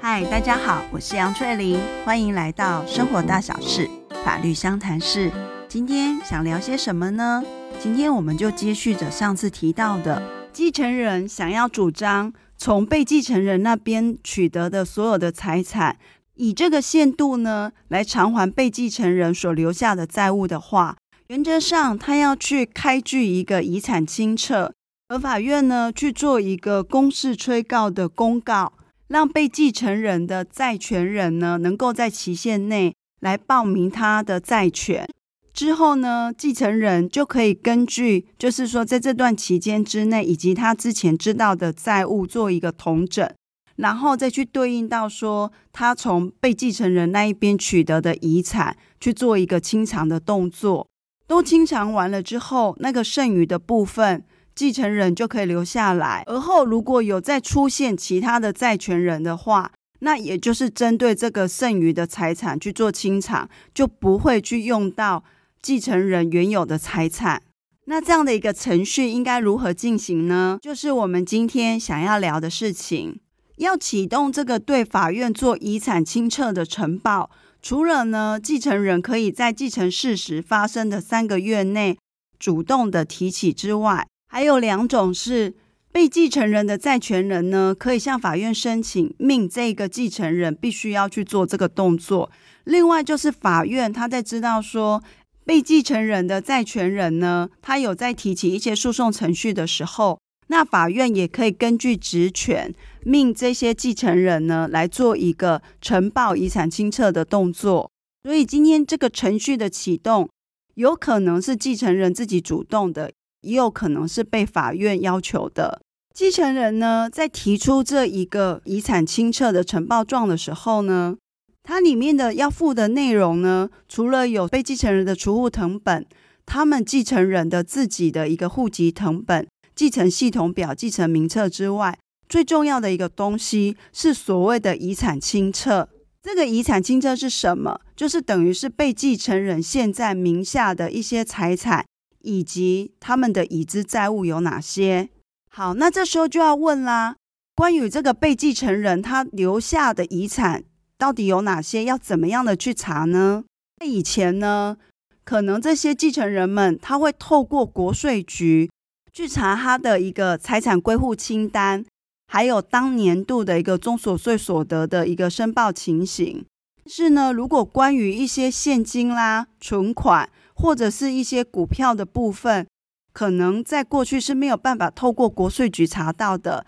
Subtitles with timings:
[0.00, 3.90] 嗨，大家好，我是杨翠玲，欢迎来到生活大小事
[4.24, 5.32] 法律相谈室。
[5.68, 7.42] 今天想聊些什么呢？
[7.80, 10.22] 今天我们就接续着上次提到的，
[10.52, 15.96] 继承人想要主张从被继承人那边取得的所有的财产，
[16.34, 24.74] 以这个限度呢来偿还被继承人所留下的债务的话，原则上他要去开具一个遗产清册，
[25.08, 28.74] 而法院呢去做一个公示催告的公告，
[29.06, 35.08] 让被继承人的债权人呢能够在期限内来报名他的债权。
[35.54, 43.28] 之后呢，继承人就可以根据，就是说，在这段期间之内，以及他之前知道的债务做一个统整，
[43.76, 50.86] 然后再去对应到说，他从被继承人那一边取得的遗产去做一个清偿的动作。
[51.26, 54.24] 都清偿完了之后，那个剩余的部分，
[54.58, 56.24] 继承人就可以留下来。
[56.26, 65.22] 而后如果有再出现其他的债权人的话，那也就是针对这个剩余的财产去做清偿，就不会去用到。
[65.60, 67.42] 继承人原有的财产，
[67.86, 70.58] 那这样的一个程序应该如何进行呢？
[70.62, 73.20] 就是我们今天想要聊的事情。
[73.56, 81.98] 要启动这个对法院做遗产清册的呈报，除了呢，继承人可以在继承事实发生的三个月内
[82.38, 85.52] 主动的提起之外，还有两种是
[85.90, 92.30] 被继承人的债权人呢，可以向法院申请命这个继承人必须要去做这个动作。
[92.64, 95.02] 另外就是法院他在知道说。
[95.48, 107.90] 被继承人的债权人呢，他有在提起一些诉讼程序的时候，那法院也可以根据职权命这些继承人呢来做一个呈报遗产清册的动作。
[108.24, 110.28] 所以今天这个程序的启动，
[110.74, 113.10] 有可能是继承人自己主动的，
[113.48, 115.80] 也有可能是被法院要求的。
[116.14, 121.16] 继承人呢，在提出这一个遗产清册的呈报状的时候呢，
[121.62, 126.04] 它里面的要附的内容呢，除了有被继承人的储户藤本、
[126.44, 131.96] 他们继承人的自己的一个户籍藤本、继承系统表、继承名册之外，
[132.28, 135.88] 最重要的一个东西是所谓的遗产清册。
[136.20, 137.80] 这个遗产清册是什么？
[137.94, 141.86] 就是等于是被继承人现在名下的一些财产，
[142.28, 145.08] 以及他们的已知债务有哪些。
[145.50, 147.16] 好，那这时候就要问啦，
[147.56, 150.64] 关于这个被继承人他留下的遗产。
[150.98, 151.84] 到底有哪些？
[151.84, 153.44] 要怎么样的去查呢？
[153.82, 154.76] 以前呢，
[155.24, 158.68] 可能这些继承人们他会透过国税局
[159.12, 161.84] 去查他的一个财产归户清单，
[162.26, 166.44] 还有当年度的一个中所税所得的一个申报情形。
[166.84, 170.28] 但是呢，如果关于一些现金啦、存款
[170.60, 172.66] 或者是一些股票的部分，
[173.12, 176.66] 可能在过去是没有办法透过国税局查到的。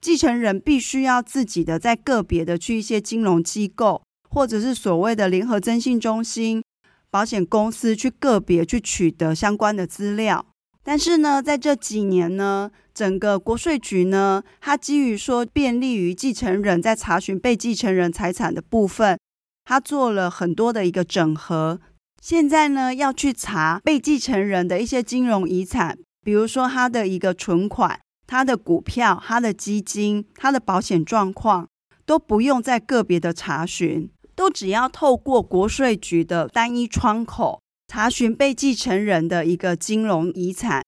[0.00, 4.00] 继承人必须要自己的在个别的去一些金融机构，
[4.30, 6.62] 或者是所谓的联合征信中心、
[7.10, 10.46] 保险公司去个别去取得相关的资料。
[10.84, 19.18] 但是呢，在这几年呢，整个国税局呢，它基于说便利于继承人在查询被继承人财产的部分，
[19.64, 21.80] 它做了很多的一个整合。
[22.22, 27.98] 现在呢，要去查被继承人的一些金融遗产，比如说他的一个存款。
[28.28, 31.68] 他的股票、他的基金、他的保险状况
[32.06, 40.80] 都不用再个别的查询，都只要透过国税局的单一窗口查询被继承人的一个金融遗产。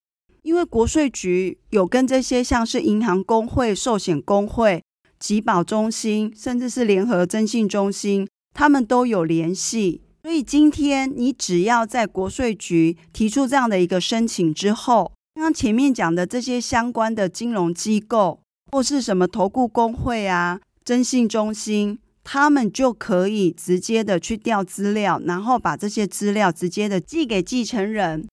[0.42, 4.84] 因为国税局有跟这些像是银行公会、寿险公会、
[5.18, 10.03] 集保中心，甚至是联合征信中心，他们都有联系。
[10.24, 18.40] 所以今天你只要在国税局提出这样的一个申请之后，刚刚前面讲的这些相关的金融机构，
[18.72, 28.26] 或是什么投顾公会啊、征信中心，他们就可以直接的去调资料，然后把这些资料直接的寄给继承人。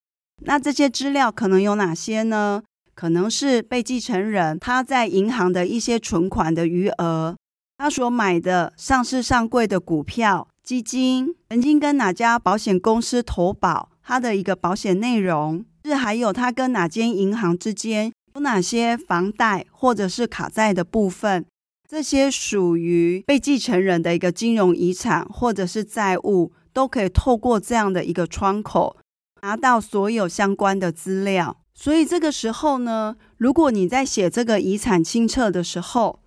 [0.46, 2.64] 那这些资料可能有哪些呢？
[2.96, 7.36] 可能是被继承人他在银行的一些存款的余额，
[7.78, 15.66] 他所买的上市上柜的股票、基金，曾经跟哪家保险公司投保，它的一个保险内容。
[15.84, 21.44] 是还有他跟哪间银行之间有哪些房贷或者是卡债的部分，
[21.90, 28.96] 这些属于被继承人的一个金融遗产或者是债务，都可以透过这样的一个窗口
[29.42, 31.58] 拿到所有相关的资料。
[31.74, 36.20] 所以这个时候呢，如果你在写这个遗产清册的时候，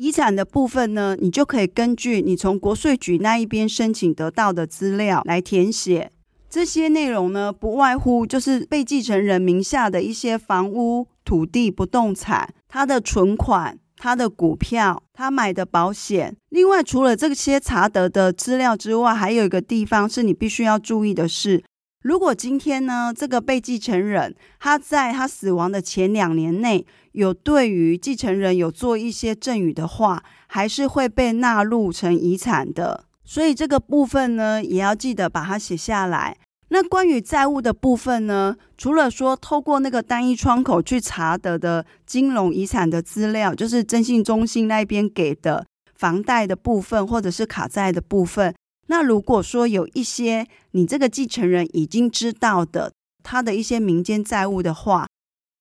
[0.00, 6.10] 遗产的部分呢，你就可以根据你从国税局那一边申请得到的资料来填写。
[6.48, 16.34] 这些内容呢，不外乎就是被继承人名下的一些房屋、土地、不动产，他的存款、他的股票、他买的保险。
[16.48, 21.62] 另外，除了这些查得的资料之外，还有一个地方是你必须要注意的是，
[22.02, 33.04] 如果今天呢，这个被继承人他在他死亡的前两年内有对于继承人有做一些赠与的话，还是会被纳入成遗产的。
[33.22, 36.36] 所以这个部分呢，也要记得把它写下来。
[36.70, 45.66] 那关于债务的部分呢，除了说透过那个单一窗口去查得的金融遗产的资料，就是征信中心那边给的
[45.96, 48.54] 房贷的部分或者是卡债的部分。
[48.90, 52.92] 那如果说有一些你这个继承人已经知道的
[53.22, 55.06] 他的一些民间债务的话，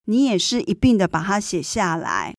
[0.06, 2.34] 你也是一并的把它写下来。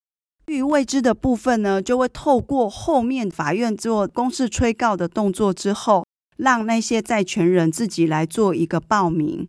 [0.44, 6.04] 对于未知的部分呢，就会透过后面法院做公示催告的动作之后。
[6.36, 9.46] 让那些债权人自己来做一个报名，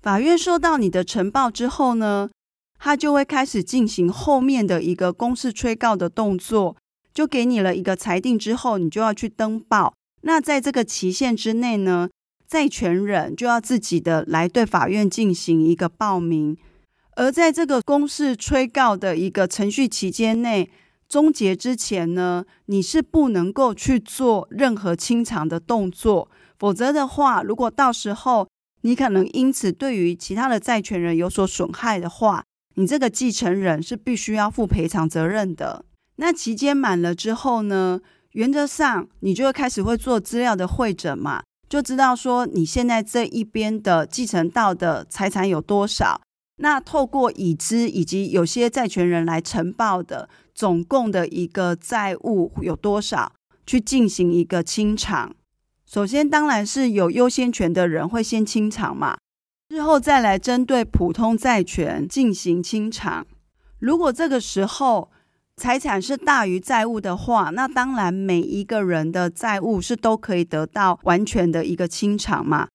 [0.00, 2.28] 法院收到你的呈报之后呢，
[2.80, 6.76] 他就会开始进行后面的一个公示催告的动作，
[7.14, 9.94] 就给你了一个裁定之后，你就要去登报。
[10.22, 12.08] 那在这个期限之内呢，
[12.48, 16.56] 债权人就要自己的来对法院进行一个报名，
[17.16, 20.70] 而在这个公示催告的一个程序期间内。
[21.08, 28.48] 终结之前呢，你是不能够去做任何清偿的动作，否则的话，如果到时候
[28.80, 32.42] 你可能因此对于其他的债权人有所损害的话，
[32.76, 35.84] 你这个继承人是必须要负赔偿责任的。
[36.16, 38.00] 那期间满了之后呢，
[38.32, 46.20] 原则上你就会开始会做资料的会诊嘛，就知道说你现在这一边的继承到的财产有多少。
[46.56, 50.28] 那透过已知以及有些债权人来呈报的。
[50.54, 53.32] 总共的一个债务有多少？
[53.66, 55.34] 去进行一个清偿。
[55.86, 59.16] 首先，当然是有优先权的人会先清偿嘛，
[59.70, 63.26] 之后再来针对普通债权进行清偿。
[63.78, 65.10] 如果这个时候
[65.62, 72.66] 财产是大于债务的话，那当然每一个人的债务是都可以得到完全的一个清偿嘛。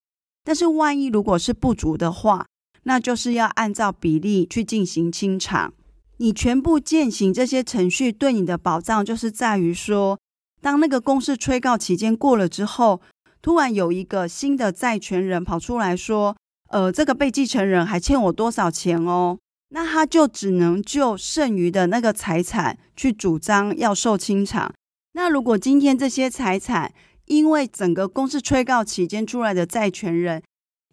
[0.46, 2.46] 但是万一如果是不足的话，
[2.84, 5.74] 那就是要按照比例去进行清偿。
[6.16, 10.18] 你全部践行这些程序，对你的保障就是在于说，
[10.62, 13.02] 当那个公示催告期间过了之后，
[13.42, 16.38] 突然有一个新的债权人跑出来说，
[16.70, 19.38] 呃，这个被继承人还欠我多少钱哦，
[19.70, 24.74] 那他就只能就剩余的那个财产去主张要受清偿。
[25.14, 26.94] 那如果今天这些财产
[27.26, 30.42] 因为整个公示催告期间出来的债权人，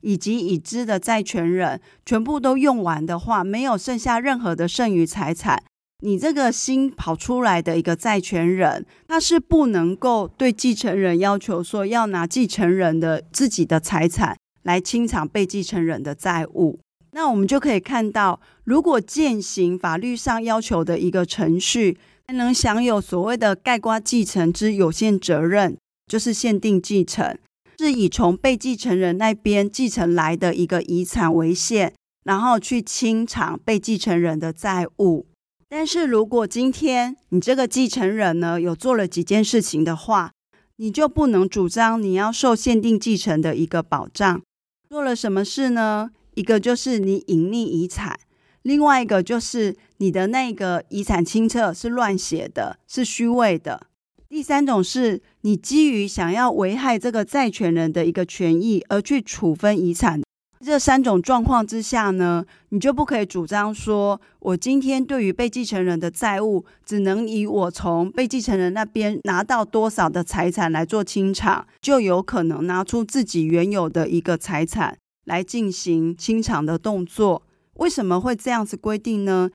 [0.01, 5.63] 以及已知的债权人全部都用完的话，没有剩下任何的剩余财产，
[6.03, 16.81] 你这个新跑出来的一个债权人，他是不能够对继承人要求说要拿继承人的自己的财产来清偿被继承人的债务。
[17.15, 21.97] 那我们就可以看到，如果践行法律上要求的一个程序，
[22.27, 25.77] 还能享有所谓的盖棺继承之有限责任，
[26.09, 27.39] 就是限定继承。
[27.79, 31.95] 是以从被继承人那边继承来的一个遗产为限，
[32.25, 35.27] 然后去清偿被继承人的债务。
[35.69, 40.33] 但是如果今天你这个继承人呢，有做了几件事情的话，
[40.79, 44.43] 你就不能主张你要受限定继承的一个保障。
[44.89, 46.11] 做了什么事呢？
[46.35, 48.19] 一个就是你隐匿遗产，
[48.63, 53.87] 另外一个就是你的那个遗产清册是乱写的，是虚伪的。
[54.29, 60.21] 第三种是你基于想要危害这个债权人的一个权益而去处分遗产，
[60.61, 77.43] 这三种状况之下呢，你就不可以主张说，我今天对于被继承人的债务，只能以我从被继承人那边拿到多少的财产来做清偿，就有可能拿出自己原有的一个财产来进行清偿的动作。
[77.75, 79.51] 为什么会这样子规定呢？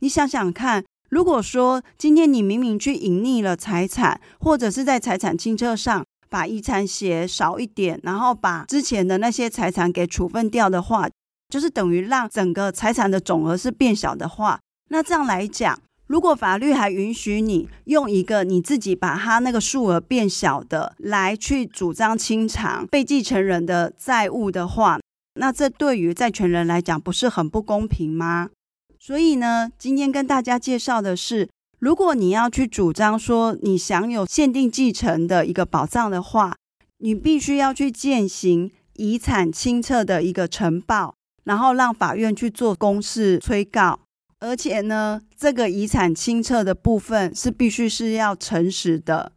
[0.00, 0.84] 你想想看。
[1.10, 11.08] 如果说今天你明明去隐匿了财产，或者是在财产清册上把遗产写少一点，然后把之前的那些财产给处分掉的话，
[11.48, 14.60] 就是等于让整个财产的总额是变小的话，
[14.90, 24.98] 那这样来讲，如果法律还允许你用一个你自己把它那个数额变小的来去主张清偿被继承人的债务的话，
[25.38, 28.50] 那这对于债权人来讲不是很不公平吗？
[28.98, 36.56] 所以呢，今天跟大家介绍的是，如果你要去主张说你享有限定继承的一个保障的话，
[36.98, 41.14] 你必须要去践行遗产清册的一个呈报，
[41.44, 44.00] 然后让法院去做公示催告，
[44.40, 49.30] 而且呢，这个遗产清册的部分是必须是要诚实的，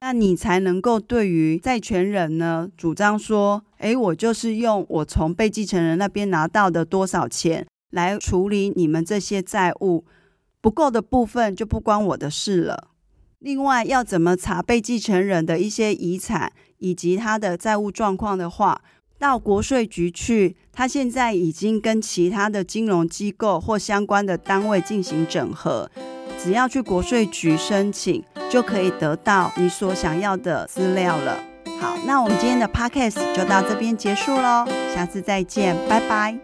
[0.00, 7.66] 那你才能够对于债权人呢主张说，诶，我就是用我从被继承人那边拿到的多少钱。
[7.90, 10.04] 来处理你们这些债务，
[10.60, 12.88] 不够的部分就不关我的事了。
[13.38, 18.82] 另外，要怎么查被继承人的一些遗产以及他的债务状况的话，
[19.18, 20.54] 到国税局去。
[20.70, 25.90] 他现在已经跟其他的金融机构或相关的单位进行整合，
[26.42, 31.36] 只要去国税局申请，就可以得到你所想要的资料了。
[31.80, 34.64] 好，那我们今天的 podcast 就到这边结束喽，
[34.94, 36.38] 下次再见，拜拜。